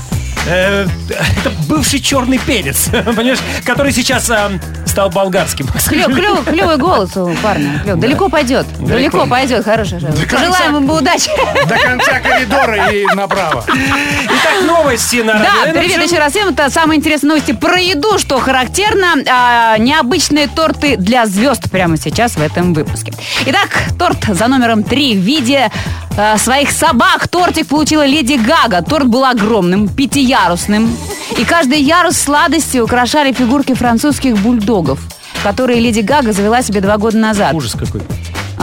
Э, 0.46 0.86
это 1.08 1.50
бывший 1.68 2.00
черный 2.00 2.38
перец, 2.38 2.88
понимаешь, 2.90 3.38
который 3.64 3.92
сейчас 3.92 4.28
э, 4.28 4.58
стал 4.86 5.08
болгарским. 5.10 5.66
Клё- 5.66 6.12
клёвый, 6.12 6.42
клёвый 6.44 6.76
голос 6.78 7.16
у 7.16 7.32
парня. 7.42 7.80
Клёвый. 7.84 8.00
Далеко 8.02 8.28
пойдет. 8.28 8.66
Далеко 8.80 9.26
пойдет. 9.26 9.64
Хорошо. 9.64 9.98
хорошо. 10.00 10.18
Пожелаем 10.30 10.76
ему 10.76 10.94
удачи. 10.94 11.30
До 11.68 11.78
конца 11.78 12.18
коридора 12.20 12.90
и 12.90 13.04
направо. 13.14 13.64
Итак, 13.68 14.66
новости 14.66 15.16
на 15.22 15.34
Да, 15.34 15.72
привет 15.72 16.02
еще 16.02 16.18
раз 16.18 16.32
всем. 16.32 16.48
Это 16.48 16.68
самые 16.70 16.98
интересные 16.98 17.28
новости 17.30 17.52
про 17.52 17.78
еду, 17.78 18.18
что 18.18 18.38
характерно. 18.40 19.14
а, 19.30 19.78
необычные 19.78 20.48
торты 20.48 20.96
для 20.96 21.26
звезд 21.26 21.70
прямо 21.70 21.96
сейчас 21.96 22.32
в 22.32 22.42
этом 22.42 22.74
выпуске. 22.74 23.12
Итак, 23.46 23.68
торт 23.98 24.24
за 24.28 24.48
номером 24.48 24.82
три 24.82 25.14
в 25.16 25.20
виде 25.20 25.70
а, 26.16 26.38
своих 26.38 26.70
собак. 26.70 27.28
Тортик 27.28 27.68
получила 27.68 28.06
Леди 28.06 28.34
Гага. 28.34 28.82
Торт 28.82 29.06
был 29.06 29.24
огромным, 29.24 29.88
пятиярусным. 29.88 30.96
И 31.38 31.44
каждый 31.44 31.80
ярус 31.80 32.16
сладости 32.16 32.78
украшали 32.78 33.32
фигурки 33.32 33.74
французских 33.74 34.36
бульдогов 34.38 35.00
которые 35.42 35.80
Леди 35.80 36.00
Гага 36.00 36.32
завела 36.32 36.62
себе 36.62 36.80
два 36.80 36.98
года 36.98 37.18
назад. 37.18 37.54
Ужас 37.54 37.72
какой. 37.72 38.02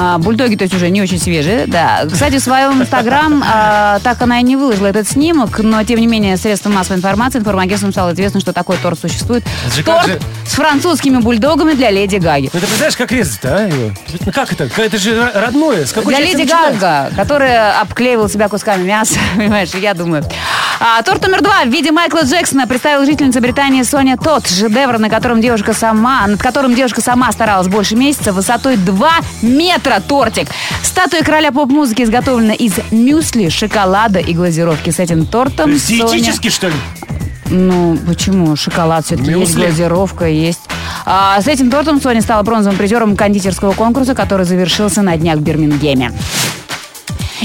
А, 0.01 0.17
бульдоги, 0.17 0.55
то 0.55 0.63
есть 0.63 0.73
уже 0.73 0.89
не 0.89 1.01
очень 1.01 1.19
свежие, 1.19 1.65
да. 1.67 2.03
Кстати, 2.09 2.37
в 2.37 2.39
своем 2.39 2.81
инстаграм 2.81 3.43
а, 3.45 3.99
так 3.99 4.21
она 4.21 4.39
и 4.39 4.43
не 4.43 4.55
выложила 4.55 4.87
этот 4.87 5.09
снимок, 5.09 5.59
но 5.59 5.83
тем 5.83 5.99
не 5.99 6.07
менее 6.07 6.37
средством 6.37 6.73
массовой 6.73 6.97
информации, 6.99 7.39
информагентством 7.39 7.91
стало 7.91 8.13
известно, 8.13 8.39
что 8.39 8.53
такой 8.53 8.77
торт 8.77 8.97
существует. 8.97 9.43
Это 9.67 9.83
как 9.83 10.05
Торт 10.05 10.07
же- 10.07 10.19
с 10.47 10.53
французскими 10.53 11.17
бульдогами 11.17 11.73
для 11.73 11.89
Леди 11.91 12.15
Гаги. 12.15 12.49
Ну, 12.53 12.59
ты 12.61 12.65
представляешь, 12.65 12.95
как 12.95 13.11
резать-то, 13.11 13.49
а? 13.55 13.69
Ну, 14.25 14.31
как 14.31 14.53
это? 14.53 14.69
Это 14.81 14.97
же 14.97 15.15
ро- 15.17 15.37
родное. 15.37 15.85
С 15.85 15.91
какой 15.91 16.15
Для 16.15 16.23
Леди? 16.23 16.47
Гага, 16.49 17.09
которая 17.17 17.81
обклеивала 17.81 18.29
себя 18.29 18.47
кусками 18.47 18.83
мяса, 18.83 19.19
понимаешь, 19.35 19.71
я 19.73 19.93
думаю. 19.93 20.23
А, 20.81 21.01
торт 21.03 21.21
номер 21.23 21.41
два 21.41 21.65
в 21.65 21.67
виде 21.67 21.91
Майкла 21.91 22.21
Джексона 22.23 22.65
представила 22.65 23.05
жительница 23.05 23.41
Британии 23.41 23.83
Соня 23.83 24.15
Тот. 24.15 24.47
Шедевр, 24.47 24.97
на 24.97 25.09
котором 25.09 25.41
девушка 25.41 25.73
сама, 25.73 26.25
над 26.25 26.41
которым 26.41 26.73
девушка 26.73 27.01
сама 27.01 27.29
старалась 27.33 27.67
больше 27.67 27.97
месяца, 27.97 28.31
высотой 28.31 28.77
2 28.77 29.11
метра 29.41 29.99
тортик. 29.99 30.47
Статуя 30.81 31.21
короля 31.21 31.51
поп-музыки 31.51 32.03
изготовлена 32.03 32.53
из 32.53 32.79
мюсли, 32.91 33.49
шоколада 33.49 34.19
и 34.19 34.33
глазировки. 34.33 34.89
С 34.89 34.99
этим 34.99 35.25
То 35.25 35.31
тортом 35.33 35.73
есть 35.73 35.87
Соня... 35.87 36.13
диетически, 36.13 36.49
что 36.49 36.69
ли? 36.69 36.75
Ну, 37.49 37.97
почему? 38.07 38.55
Шоколад 38.55 39.05
все-таки 39.05 39.31
есть, 39.31 39.55
глазировка 39.55 40.29
есть. 40.29 40.61
А, 41.05 41.41
с 41.41 41.47
этим 41.47 41.71
тортом 41.71 42.01
Соня 42.01 42.21
стала 42.21 42.41
бронзовым 42.43 42.77
призером 42.77 43.17
кондитерского 43.17 43.73
конкурса, 43.73 44.15
который 44.15 44.45
завершился 44.45 45.01
на 45.01 45.17
днях 45.17 45.39
в 45.39 45.41
Бирмингеме. 45.41 46.13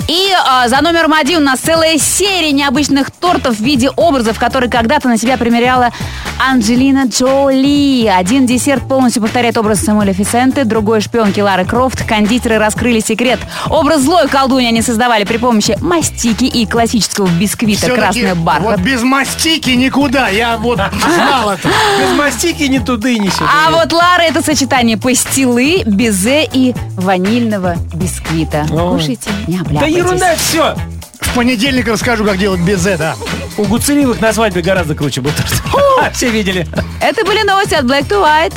И 0.06 0.32
а, 0.46 0.68
за 0.68 0.82
номером 0.82 1.14
один 1.14 1.38
у 1.42 1.44
нас 1.44 1.60
целая 1.60 1.98
серия 1.98 2.52
необычных 2.52 3.10
тортов 3.10 3.56
в 3.56 3.60
виде 3.60 3.88
образов, 3.90 4.38
которые 4.38 4.70
когда-то 4.70 5.08
на 5.08 5.16
себя 5.16 5.38
примеряла 5.38 5.90
Анджелина 6.38 7.04
Джоли. 7.06 8.06
Один 8.06 8.44
десерт 8.46 8.86
полностью 8.86 9.22
повторяет 9.22 9.56
образ 9.56 9.80
Самуэля 9.80 10.12
Фисенте, 10.12 10.64
другой 10.64 11.00
шпионки 11.00 11.40
Лары 11.40 11.64
Крофт. 11.64 12.04
Кондитеры 12.04 12.58
раскрыли 12.58 13.00
секрет. 13.00 13.38
Образ 13.70 14.02
злой 14.02 14.28
колдуньи 14.28 14.68
они 14.68 14.82
создавали 14.82 15.24
при 15.24 15.38
помощи 15.38 15.78
мастики 15.80 16.44
и 16.44 16.66
классического 16.66 17.26
бисквита 17.28 17.86
Всё-таки 17.86 18.20
«Красный 18.20 18.34
бархат». 18.34 18.62
Вот 18.62 18.80
без 18.80 19.02
мастики 19.02 19.70
никуда. 19.70 20.28
Я 20.28 20.58
вот 20.58 20.80
знал 21.14 21.50
это. 21.50 21.68
Без 21.98 22.18
мастики 22.18 22.64
ни 22.64 22.78
туды, 22.78 23.18
ни 23.18 23.28
сюда. 23.28 23.48
А 23.66 23.70
вот 23.70 23.90
Лара 23.92 24.22
это 24.22 24.42
сочетание 24.42 24.98
пастилы, 24.98 25.82
безе 25.86 26.44
и 26.44 26.74
ванильного 26.96 27.76
бисквита. 27.94 28.66
Ой. 28.70 28.98
Кушайте, 28.98 29.30
не 29.46 29.58
обляпайтесь. 29.58 29.93
Ерунда 29.94 30.34
все. 30.36 30.76
В 31.20 31.34
понедельник 31.34 31.88
расскажу, 31.88 32.24
как 32.24 32.38
делать 32.38 32.60
безе, 32.60 32.96
да. 32.96 33.16
У 33.56 33.64
Гуцериевых 33.64 34.20
на 34.20 34.32
свадьбе 34.32 34.62
гораздо 34.62 34.94
круче 34.94 35.20
был 35.20 35.30
торт. 35.32 36.12
Все 36.14 36.28
видели. 36.28 36.66
Это 37.00 37.24
были 37.24 37.42
новости 37.42 37.74
от 37.74 37.84
Black 37.84 38.08
to 38.08 38.22
White. 38.22 38.54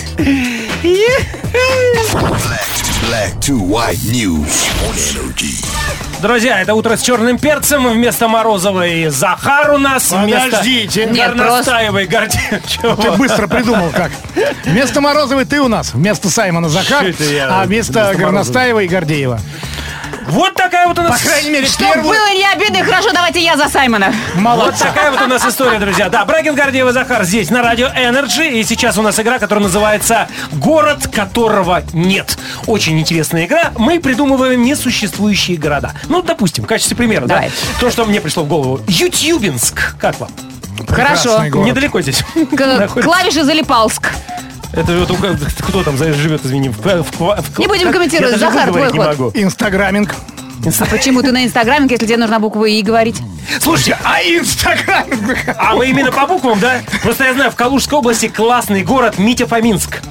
Black 3.08 3.40
to 3.40 3.58
white 3.60 4.00
news 4.12 4.68
on 4.84 4.96
energy. 4.96 5.64
Друзья, 6.22 6.62
это 6.62 6.74
утро 6.74 6.98
с 6.98 7.02
черным 7.02 7.38
перцем. 7.38 7.88
Вместо 7.88 8.28
Морозовой 8.28 9.08
Захар 9.10 9.72
у 9.72 9.78
нас. 9.78 10.08
Подождите. 10.08 11.06
Вместо 11.06 11.14
Нет, 11.14 11.38
Горностаевой. 11.38 12.08
Чего? 12.68 12.96
Ты 12.96 13.12
быстро 13.12 13.48
придумал 13.48 13.92
как. 13.92 14.12
Вместо 14.66 15.00
Морозовой 15.00 15.46
ты 15.46 15.62
у 15.62 15.68
нас, 15.68 15.94
вместо 15.94 16.30
Саймона 16.30 16.70
Захар, 16.70 17.06
а 17.50 17.64
вместо 17.66 17.68
Вместо 17.68 18.16
Горностаева 18.16 18.80
и 18.80 18.88
Гордеева. 18.88 19.40
Вот 20.28 20.54
такая 20.56 20.88
вот 20.88 21.00
у 21.00 21.04
По 21.04 21.10
нас... 21.10 21.22
крайней 21.22 21.50
мере, 21.52 21.66
Чтоб 21.68 21.80
первую... 21.80 22.14
было 22.14 22.34
не 22.34 22.46
обидно, 22.46 22.84
хорошо, 22.84 23.12
давайте 23.14 23.42
я 23.42 23.56
за 23.56 23.70
Саймона. 23.70 24.14
Вот 24.36 24.42
Молодца. 24.42 24.86
такая 24.88 25.12
вот 25.12 25.22
у 25.22 25.28
нас 25.28 25.46
история, 25.46 25.80
друзья. 25.80 26.10
Да, 26.10 26.26
Брагин 26.26 26.54
Гордеева 26.54 26.92
Захар 26.92 27.24
здесь 27.24 27.50
на 27.50 27.62
радио 27.62 27.88
Energy. 27.88 28.50
И 28.52 28.64
сейчас 28.64 28.98
у 28.98 29.02
нас 29.02 29.18
игра, 29.20 29.40
которая 29.40 29.64
называется 29.64 30.28
«Город, 30.52 31.08
которого 31.08 31.82
нет». 31.94 32.38
Очень 32.66 33.00
интересная 33.00 33.46
игра. 33.46 33.72
Мы 33.78 34.00
придумываем 34.00 34.62
несуществующие 34.64 35.58
города. 35.58 35.94
Ну, 36.10 36.22
допустим, 36.22 36.66
в 36.66 36.68
качестве 36.68 36.98
примера, 36.98 37.26
Давай. 37.26 37.48
да? 37.48 37.80
То, 37.80 37.90
что 37.90 38.06
мне 38.06 38.20
пришло 38.20 38.44
в 38.44 38.48
голову. 38.48 38.82
Ютьюбинск. 38.88 39.96
Как 39.98 40.20
вам? 40.20 40.30
Хорошо. 40.88 41.24
Прекрасный 41.24 41.50
город. 41.50 41.68
Недалеко 41.68 42.02
здесь. 42.02 42.24
К-. 42.56 42.88
Клавиши 43.02 43.44
Залипалск. 43.44 44.12
Это 44.78 44.96
вот 44.96 45.12
у- 45.12 45.18
кто 45.68 45.84
там 45.84 45.98
живет, 45.98 46.46
извини? 46.46 46.70
В, 46.70 46.78
в- 46.78 47.42
в- 47.42 47.60
Не 47.60 47.68
будем 47.68 47.92
комментировать. 47.92 48.38
Захар, 48.40 48.68
твой 48.70 48.92
не 48.92 49.00
ход. 49.00 49.08
могу. 49.08 49.32
Инстаграминг. 49.34 50.14
А 50.80 50.86
почему 50.86 51.22
ты 51.22 51.32
на 51.32 51.46
Инстаграме, 51.46 51.88
если 51.90 52.06
тебе 52.06 52.18
нужна 52.18 52.40
буква 52.40 52.66
И 52.66 52.82
говорить? 52.82 53.18
Слушайте, 53.62 53.98
А 54.04 54.22
Инстаграминг? 54.22 55.38
а 55.58 55.76
мы 55.76 55.88
именно 55.88 56.12
по 56.12 56.26
буквам, 56.28 56.60
да? 56.60 56.82
Просто 57.02 57.26
я 57.26 57.34
знаю, 57.34 57.52
в 57.52 57.56
Калужской 57.56 57.98
области 58.00 58.28
классный 58.28 58.84
город 58.84 59.18
Митя-Фоминск. 59.18 60.02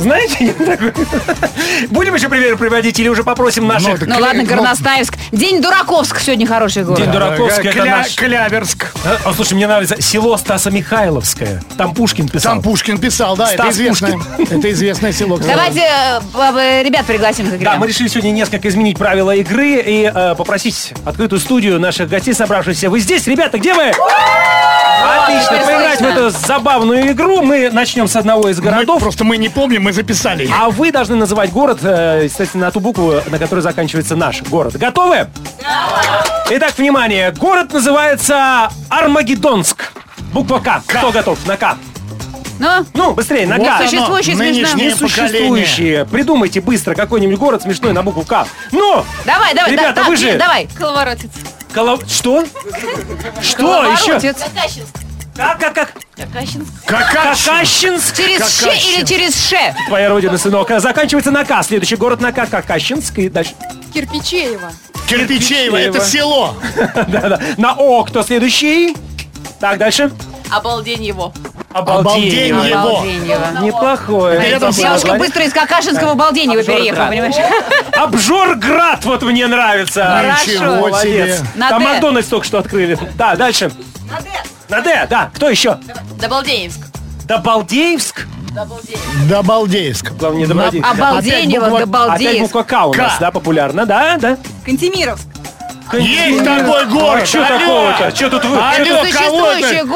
Знаете? 0.00 0.52
такой? 0.52 0.92
Будем 1.90 2.14
еще 2.14 2.28
примеры 2.28 2.56
приводить 2.56 2.98
или 2.98 3.08
уже 3.08 3.22
попросим 3.24 3.66
наших? 3.66 4.00
так- 4.00 4.08
Ну 4.08 4.14
Кля- 4.16 4.20
ладно, 4.20 4.42
ну- 4.42 4.48
Горностаевск. 4.48 5.14
День 5.32 5.60
Дураковск 5.60 6.20
сегодня 6.20 6.46
хороший 6.46 6.84
город. 6.84 7.00
День 7.00 7.10
Дураковск, 7.12 7.58
это 7.60 7.78
Кля- 7.78 7.84
наш... 7.98 8.14
Кляберск. 8.14 8.86
А, 9.04 9.18
а, 9.26 9.32
слушай, 9.32 9.54
мне 9.54 9.66
нравится 9.66 10.00
село 10.00 10.36
Стаса-Михайловское. 10.36 11.62
Там 11.76 11.94
Пушкин 11.94 12.28
писал. 12.28 12.54
Там 12.54 12.62
Пушкин 12.62 12.98
писал, 12.98 13.36
да, 13.36 13.52
это 13.52 13.70
известное. 13.70 14.18
Это 14.50 14.70
известное 14.72 15.12
село. 15.12 15.38
Давайте 15.38 15.80
э, 15.80 16.20
э, 16.34 16.82
ребят 16.82 17.06
пригласим 17.06 17.46
к 17.50 17.54
игре. 17.54 17.64
Да, 17.64 17.76
мы 17.76 17.86
решили 17.86 18.08
сегодня 18.08 18.30
несколько 18.30 18.68
изменить 18.68 18.98
правила 18.98 19.34
игры 19.34 19.80
и 19.84 20.10
э, 20.12 20.34
попросить 20.34 20.92
открытую 21.04 21.40
студию 21.40 21.78
наших 21.78 22.08
гостей, 22.08 22.34
собравшихся. 22.34 22.90
Вы 22.90 23.00
здесь, 23.00 23.26
ребята, 23.26 23.58
где 23.58 23.74
вы? 23.74 23.92
Отлично, 25.00 25.56
поиграть 25.66 26.00
в 26.00 26.04
эту 26.04 26.30
забавную 26.30 27.12
игру. 27.12 27.42
Мы 27.42 27.70
начнем 27.70 28.08
с 28.08 28.16
одного 28.16 28.48
из 28.48 28.58
Мы 28.58 28.64
городов. 28.64 29.00
просто 29.00 29.24
мы 29.24 29.36
не 29.36 29.48
помним, 29.48 29.84
мы 29.84 29.92
записали. 29.92 30.48
А 30.58 30.70
вы 30.70 30.92
должны 30.92 31.16
называть 31.16 31.50
город, 31.52 31.78
э, 31.82 32.22
естественно, 32.24 32.66
на 32.66 32.70
ту 32.72 32.80
букву, 32.80 33.14
на 33.28 33.38
которой 33.38 33.60
заканчивается 33.60 34.16
наш 34.16 34.42
город. 34.42 34.76
Готовы? 34.76 35.28
Итак, 36.50 36.72
внимание. 36.76 37.32
Город 37.32 37.72
называется 37.72 38.70
Армагеддонск. 38.88 39.92
Буква 40.32 40.58
К. 40.58 40.82
Кто 40.86 41.10
готов? 41.10 41.38
На 41.46 41.56
К. 41.56 41.76
Ну, 42.60 42.86
Ну, 42.92 43.14
быстрее, 43.14 43.46
на 43.46 43.56
Вот 43.56 43.66
Существующий 43.88 44.34
смешно. 44.34 44.78
Несуществующие. 44.78 46.04
Придумайте 46.04 46.60
быстро 46.60 46.94
какой-нибудь 46.94 47.38
город 47.38 47.62
смешной 47.62 47.92
на 47.94 48.02
букву 48.02 48.22
К. 48.22 48.46
Ну! 48.70 49.04
давай, 49.24 49.54
давай, 49.54 49.72
Ребята, 49.72 49.94
да, 49.94 50.02
вы 50.04 50.10
так, 50.10 50.18
же- 50.18 50.26
нет, 50.26 50.38
давай. 50.38 50.68
Коловоротец. 50.78 51.30
Коло- 51.74 51.98
Что? 52.06 52.44
Что 53.42 53.84
еще? 53.84 54.20
Какащинск. 54.20 54.94
Как, 55.34 55.58
как, 55.58 55.74
как? 55.74 55.92
Какащинск. 56.86 58.14
Через 58.16 58.60
Ш 58.60 58.70
или 58.72 59.04
через 59.06 59.34
Ш? 59.48 59.74
Твоя 59.88 60.10
родина, 60.10 60.36
сынок. 60.36 60.68
Заканчивается 60.80 61.30
на 61.30 61.44
К. 61.46 61.62
Следующий 61.62 61.96
город 61.96 62.20
на 62.20 62.32
К. 62.32 62.46
Какащинск. 62.46 63.18
И 63.18 63.30
дальше. 63.30 63.52
Кирпичеево. 63.94 64.70
Кирпичеево, 65.08 65.76
это 65.78 66.00
село. 66.00 66.54
Да-да. 67.08 67.40
На 67.56 67.72
О. 67.72 68.04
Кто 68.04 68.22
следующий? 68.22 68.94
Так, 69.60 69.78
дальше. 69.78 70.10
Обалдень 70.50 71.04
его. 71.04 71.32
Обалденьево. 71.72 73.60
Неплохое. 73.62 74.58
С 74.72 74.76
Девушка 74.76 75.14
быстро 75.14 75.44
из 75.44 75.52
Какашинского 75.52 76.12
обалденьего 76.12 76.62
переехала, 76.64 77.06
понимаешь? 77.06 77.34
Обжорград, 77.96 79.04
вот 79.04 79.22
мне 79.22 79.46
нравится. 79.46 80.22
Ничего 80.46 80.88
Молодец. 80.88 81.02
себе. 81.38 81.46
На 81.54 81.68
Там 81.70 81.82
«Д». 81.82 81.88
Макдональдс 81.88 82.28
только 82.28 82.46
что 82.46 82.58
открыли. 82.58 82.98
Да, 83.14 83.36
дальше. 83.36 83.70
На 84.68 84.80
Д, 84.80 85.06
да. 85.08 85.30
Кто 85.34 85.48
еще? 85.48 85.78
Добалдеевск. 86.20 86.80
Добалдеевск. 87.24 88.26
Добалдеевск. 89.28 90.12
Главное, 90.12 90.40
не 90.40 90.46
Добродеевск. 90.46 90.90
Обалденево, 90.90 91.64
буква- 91.66 91.76
Опять 91.76 91.90
добалдеев. 91.90 92.42
буква 92.42 92.62
К 92.64 92.86
у 92.86 92.94
нас, 92.94 93.16
да, 93.20 93.30
популярна, 93.30 93.86
да, 93.86 94.16
да? 94.18 94.36
Кантемировск. 94.64 95.26
Есть 95.92 96.44
такой 96.44 96.86
город. 96.86 97.22
А 97.22 97.26
что 97.26 97.44
такого-то? 97.44 98.14
Что 98.14 98.30
тут 98.30 98.44
вы? 98.44 98.56
Тут- 98.56 98.88
кого 98.88 99.04
Существующий 99.04 99.76
это? 99.76 99.86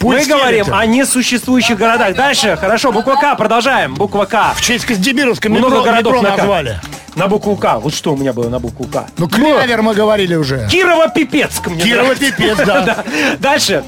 Город. 0.00 0.14
Мы 0.14 0.18
Пусть 0.18 0.28
говорим 0.30 0.66
о 0.72 0.86
несуществующих 0.86 1.78
городах. 1.78 2.14
Дальше, 2.14 2.56
хорошо, 2.60 2.92
буква 2.92 3.14
К, 3.16 3.36
продолжаем. 3.36 3.94
Буква 3.94 4.24
К. 4.24 4.54
В 4.54 4.62
честь 4.62 4.84
Каздемировска 4.86 5.48
Много 5.48 5.76
метро, 5.76 5.82
городов 5.84 6.12
метро 6.14 6.22
на 6.22 6.34
К. 6.34 6.38
назвали. 6.38 6.80
На 7.14 7.26
букву 7.26 7.56
К. 7.56 7.78
Вот 7.80 7.94
что 7.94 8.12
у 8.12 8.16
меня 8.16 8.32
было 8.32 8.48
на 8.48 8.60
букву 8.60 8.84
К. 8.86 9.06
Ну, 9.18 9.28
клевер 9.28 9.82
мы 9.82 9.94
говорили 9.94 10.34
уже. 10.36 10.68
Кирово-Пипецк 10.70 11.66
мне 11.68 11.82
Кирово-Пипец, 11.82 12.64
да. 12.64 12.80
Да. 12.84 13.04
Дальше. 13.40 13.84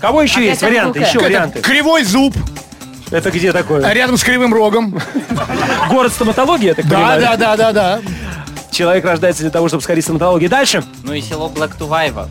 Кого 0.00 0.22
еще 0.22 0.44
есть? 0.44 0.62
Варианты, 0.62 1.00
еще 1.00 1.20
варианты. 1.20 1.60
Кривой 1.60 2.02
зуб, 2.04 2.34
Это 3.12 3.30
где 3.30 3.52
такое? 3.52 3.88
рядом 3.92 4.16
с 4.16 4.24
кривым 4.24 4.52
рогом. 4.52 4.98
Город 5.90 6.12
стоматологии, 6.12 6.66
я 6.66 6.74
так 6.74 6.88
Да, 6.88 6.96
понимаю? 6.96 7.20
да, 7.20 7.36
да, 7.36 7.56
да, 7.56 7.72
да. 7.72 8.00
Человек 8.72 9.04
рождается 9.04 9.42
для 9.42 9.50
того, 9.50 9.68
чтобы 9.68 9.82
скорее 9.82 10.00
стоматологии. 10.02 10.48
Дальше. 10.48 10.82
Ну 11.04 11.12
и 11.12 11.20
село 11.20 11.52
Блэк-Туваева. 11.54 12.26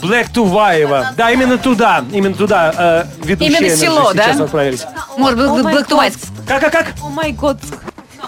Black 0.00 0.32
Туваева. 0.32 1.12
Да, 1.16 1.30
именно 1.30 1.58
туда. 1.58 2.04
Именно 2.12 2.34
туда 2.34 2.72
э, 2.76 3.04
ведущие 3.24 3.58
Именно 3.58 3.68
наши 3.68 3.80
село, 3.80 4.12
да? 4.14 4.24
сейчас 4.24 4.40
отправились. 4.40 4.84
Может 5.16 5.38
быть, 5.38 5.64
Блэк 5.64 5.88
Тувайск. 5.88 6.18
Как, 6.46 6.60
как, 6.60 6.72
как? 6.72 6.86
О 7.02 7.08
май 7.08 7.32
год. 7.32 7.58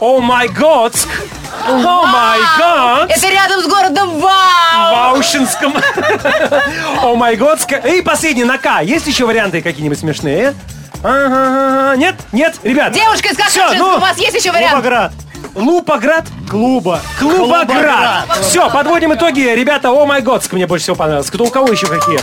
О 0.01 0.21
май 0.21 0.49
год! 0.49 0.95
О 1.69 2.07
май 2.07 2.39
год! 2.59 3.11
Это 3.11 3.29
рядом 3.29 3.61
с 3.61 3.67
городом 3.67 4.19
Вау! 4.19 5.13
Ваушинском. 5.13 5.75
О 7.03 7.15
май 7.17 7.37
год. 7.37 7.59
И 7.85 8.01
последний 8.01 8.45
на 8.45 8.57
К. 8.57 8.81
Есть 8.83 9.07
еще 9.07 9.27
варианты 9.27 9.61
какие-нибудь 9.61 9.99
смешные? 9.99 10.55
Ага, 11.03 11.97
Нет? 11.97 12.15
Нет? 12.33 12.57
Ребят. 12.63 12.93
Девушка 12.93 13.29
из 13.29 13.37
Всё, 13.37 13.45
Кашинска, 13.45 13.79
ну, 13.79 13.97
у 13.97 13.99
вас 13.99 14.17
есть 14.19 14.37
еще 14.37 14.53
вариант? 14.53 14.77
Лупоград. 14.77 15.13
Лупоград? 15.55 16.27
Клуба. 16.49 17.01
Клубоград. 17.19 17.67
Клубоград. 17.69 18.25
Все, 18.43 18.71
подводим 18.71 19.15
итоги. 19.15 19.41
Ребята, 19.41 19.91
о 19.91 20.07
май 20.07 20.23
Готск 20.23 20.53
мне 20.53 20.67
больше 20.67 20.85
всего 20.85 20.97
понравилось. 20.97 21.31
Кто 21.31 21.45
у 21.45 21.51
кого 21.51 21.69
еще 21.69 21.87
какие? 21.87 22.21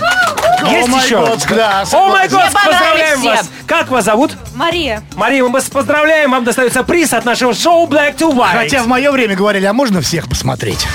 Есть 0.72 0.90
my 0.90 1.04
еще? 1.04 1.56
Да, 1.56 1.84
О 1.92 2.08
май 2.10 2.28
Мне 2.28 2.40
поздравляем 2.40 3.20
понравились 3.20 3.24
вас. 3.24 3.50
Как 3.68 3.90
вас 3.90 4.06
зовут? 4.06 4.36
Мария. 4.56 5.04
Мария, 5.16 5.44
мы 5.44 5.50
вас 5.50 5.66
поздравляем. 5.66 6.32
Вам 6.32 6.44
достается 6.44 6.84
приз 6.84 7.14
от 7.14 7.26
нашего 7.26 7.54
шоу 7.54 7.88
Black 7.88 8.18
to 8.18 8.34
White. 8.34 8.54
Хотя 8.54 8.84
в 8.84 8.88
мое 8.88 9.12
время 9.12 9.36
говорили, 9.36 9.66
а 9.66 9.74
можно 9.74 10.02
всех 10.02 10.28
посмотреть? 10.28 10.86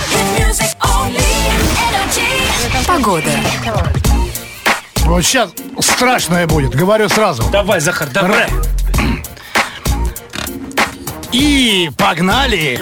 Погода. 2.86 3.30
Вот 5.04 5.22
сейчас 5.22 5.50
страшное 5.80 6.46
будет, 6.46 6.74
говорю 6.74 7.08
сразу. 7.08 7.44
Давай, 7.50 7.80
Захар, 7.80 8.08
давай. 8.08 8.48
И 11.32 11.90
погнали! 11.96 12.78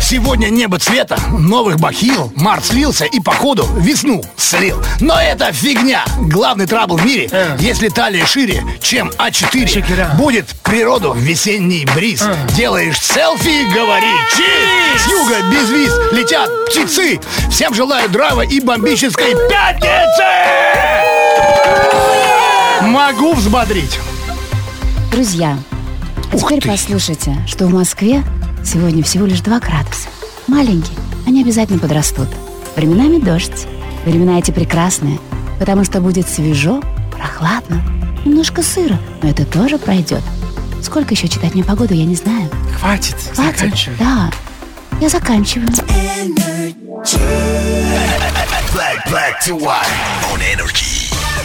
Сегодня 0.00 0.48
небо 0.48 0.78
цвета, 0.78 1.18
новых 1.30 1.80
бахил, 1.80 2.32
март 2.36 2.66
слился 2.66 3.04
и 3.04 3.18
походу 3.20 3.66
весну 3.78 4.22
слил. 4.36 4.80
Но 5.00 5.18
это 5.20 5.50
фигня. 5.52 6.04
Главный 6.20 6.66
трабл 6.66 6.96
в 6.96 7.04
мире, 7.04 7.28
если 7.58 7.88
талия 7.88 8.26
шире, 8.26 8.62
чем 8.80 9.10
А4, 9.18 10.16
будет 10.16 10.46
природу 10.62 11.14
весенний 11.14 11.86
бриз. 11.96 12.22
Делаешь 12.54 13.00
селфи, 13.00 13.64
говори 13.74 14.12
чиз. 14.36 15.02
С 15.02 15.10
юга 15.10 15.42
без 15.50 15.70
виз 15.70 15.92
летят 16.12 16.50
птицы. 16.66 17.20
Всем 17.50 17.74
желаю 17.74 18.08
драйва 18.08 18.42
и 18.42 18.60
бомбической 18.60 19.34
пятницы! 19.48 20.24
Могу 22.82 23.34
взбодрить. 23.34 23.98
Друзья, 25.10 25.56
теперь 26.32 26.60
ты. 26.60 26.68
послушайте, 26.68 27.36
что 27.46 27.66
в 27.66 27.72
Москве 27.72 28.22
сегодня 28.64 29.02
всего 29.02 29.26
лишь 29.26 29.40
2 29.40 29.58
градуса. 29.60 30.08
Маленькие, 30.46 30.98
они 31.26 31.42
обязательно 31.42 31.78
подрастут. 31.78 32.28
Временами 32.76 33.18
дождь. 33.18 33.66
Времена 34.04 34.38
эти 34.38 34.50
прекрасные, 34.50 35.18
потому 35.58 35.84
что 35.84 36.00
будет 36.00 36.28
свежо, 36.28 36.82
прохладно, 37.10 37.82
немножко 38.26 38.62
сыро, 38.62 38.98
но 39.22 39.30
это 39.30 39.46
тоже 39.46 39.78
пройдет. 39.78 40.22
Сколько 40.82 41.14
еще 41.14 41.26
читать 41.28 41.54
мне 41.54 41.64
погоду, 41.64 41.94
я 41.94 42.04
не 42.04 42.14
знаю. 42.14 42.50
Хватит, 42.78 43.16
Хватит? 43.34 43.56
заканчивай. 43.56 43.96
Да. 43.98 44.30
Я 45.00 45.08
заканчиваю. 45.08 45.68
Black, 48.74 48.98
black 49.08 49.40
to 49.46 49.58
white 49.58 49.86
on 50.32 50.40
energy. 50.42 50.93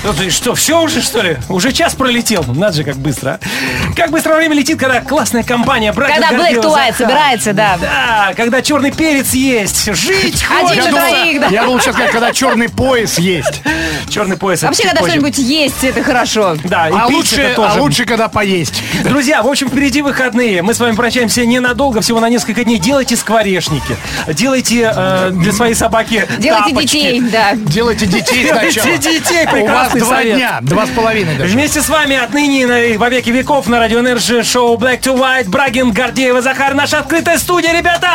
Ну 0.02 0.14
ты 0.14 0.30
что, 0.30 0.56
все 0.56 0.82
уже, 0.82 1.02
что 1.02 1.22
ли? 1.22 1.36
Уже 1.50 1.74
час 1.74 1.94
пролетел. 1.94 2.46
Надо 2.48 2.78
же, 2.78 2.84
как 2.86 2.96
быстро. 2.96 3.38
а. 3.42 3.94
Как 3.98 4.12
быстро 4.12 4.36
время 4.36 4.56
летит, 4.56 4.80
когда 4.80 5.02
классная 5.02 5.44
компания, 5.44 5.92
братья 5.92 6.22
Когда 6.22 6.50
White 6.50 6.62
Захар. 6.64 6.94
собирается, 6.98 7.54
да. 7.54 7.78
Да, 7.82 8.34
когда 8.38 8.62
черный 8.62 8.92
перец 8.92 9.34
есть. 9.34 9.94
Жить 9.94 10.46
Один 10.50 10.68
хочется. 10.68 10.92
на 10.92 10.98
двоих, 11.10 11.42
да. 11.42 11.48
Я 11.48 11.64
думал 11.66 11.82
сейчас 11.82 11.96
сказать, 11.96 12.12
когда 12.14 12.32
черный 12.32 12.70
пояс 12.70 13.20
есть. 13.20 13.62
Черный 14.10 14.38
пояс. 14.38 14.62
Вообще, 14.64 14.84
когда 14.88 15.02
что-нибудь 15.06 15.38
есть, 15.38 15.84
это 15.84 16.02
хорошо. 16.02 16.56
Да, 16.64 16.88
и 16.88 16.94
А 16.94 17.08
лучше, 17.08 17.42
это 17.42 17.56
тоже. 17.58 17.74
а 17.80 17.82
лучше, 17.82 18.06
когда 18.06 18.30
поесть. 18.30 18.82
Друзья, 19.04 19.44
в 19.44 19.48
общем, 19.48 19.68
впереди 19.68 20.02
выходные. 20.02 20.62
Мы 20.62 20.74
с 20.74 20.80
вами 20.80 20.96
прощаемся 20.96 21.46
ненадолго, 21.46 22.00
всего 22.00 22.22
на 22.22 22.30
несколько 22.30 22.64
дней. 22.64 22.80
Делайте 22.80 23.18
скворечники. 23.18 23.98
Делайте 24.30 24.94
э, 24.96 25.30
для 25.34 25.52
своей 25.52 25.76
собаки 25.76 26.26
Делайте 26.38 26.70
тапочки. 26.70 26.88
детей, 26.98 27.22
да. 27.22 27.52
Делайте 27.56 28.06
детей 28.06 28.44
Делайте 28.46 28.72
сначала. 28.82 28.98
детей, 28.98 29.48
У 29.62 29.68
вас 29.68 29.89
прекрасный 29.92 30.00
два 30.00 30.18
совет. 30.18 30.36
дня, 30.38 30.58
два 30.62 30.86
с 30.86 30.90
половиной 30.90 31.36
даже. 31.36 31.54
Вместе 31.54 31.82
с 31.82 31.90
вами 31.90 32.16
отныне 32.16 32.68
на- 32.68 32.98
во 32.98 33.10
веки 33.10 33.30
веков 33.30 33.68
на 33.68 33.80
Радио 33.80 34.00
Energy 34.00 34.44
шоу 34.44 34.78
Black 34.78 35.02
to 35.02 35.18
White 35.18 35.50
Брагин, 35.50 35.92
Гордеева, 35.92 36.42
Захар. 36.42 36.74
Наша 36.74 37.00
открытая 37.00 37.38
студия, 37.38 37.74
ребята! 37.74 38.08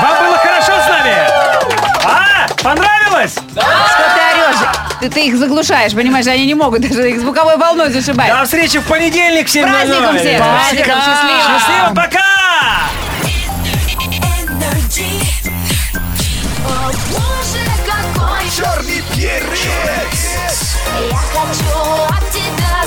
Вам 0.00 0.24
было 0.26 0.38
хорошо 0.38 0.72
с 0.84 0.88
нами? 0.88 1.14
А? 2.04 2.46
Понравилось? 2.62 3.32
Что 3.32 3.60
ты 3.60 3.60
орешь? 3.60 4.68
Ты, 5.00 5.08
ты 5.10 5.26
их 5.26 5.36
заглушаешь, 5.36 5.92
понимаешь? 5.92 6.26
Они 6.26 6.46
не 6.46 6.54
могут 6.54 6.80
даже 6.82 7.10
их 7.10 7.20
звуковой 7.20 7.56
волной 7.56 7.90
зашибать. 7.90 8.28
До 8.28 8.44
встречи 8.44 8.78
в 8.78 8.84
понедельник 8.84 9.46
в 9.48 9.50
7 9.50 9.62
Праздником 9.68 10.18
всех! 10.18 10.38
Праздником, 10.38 10.94
счастливо! 11.00 11.58
Счастливо, 11.58 11.94
пока! 11.94 12.24
Energy. 14.48 15.20
О, 16.66 16.90
боже, 17.10 17.64
какой 17.84 18.50
Черный 18.56 19.02
перец. 19.16 20.03
Я 21.10 21.16
хочу 21.16 21.78
от 22.08 22.30
тебя 22.30 22.83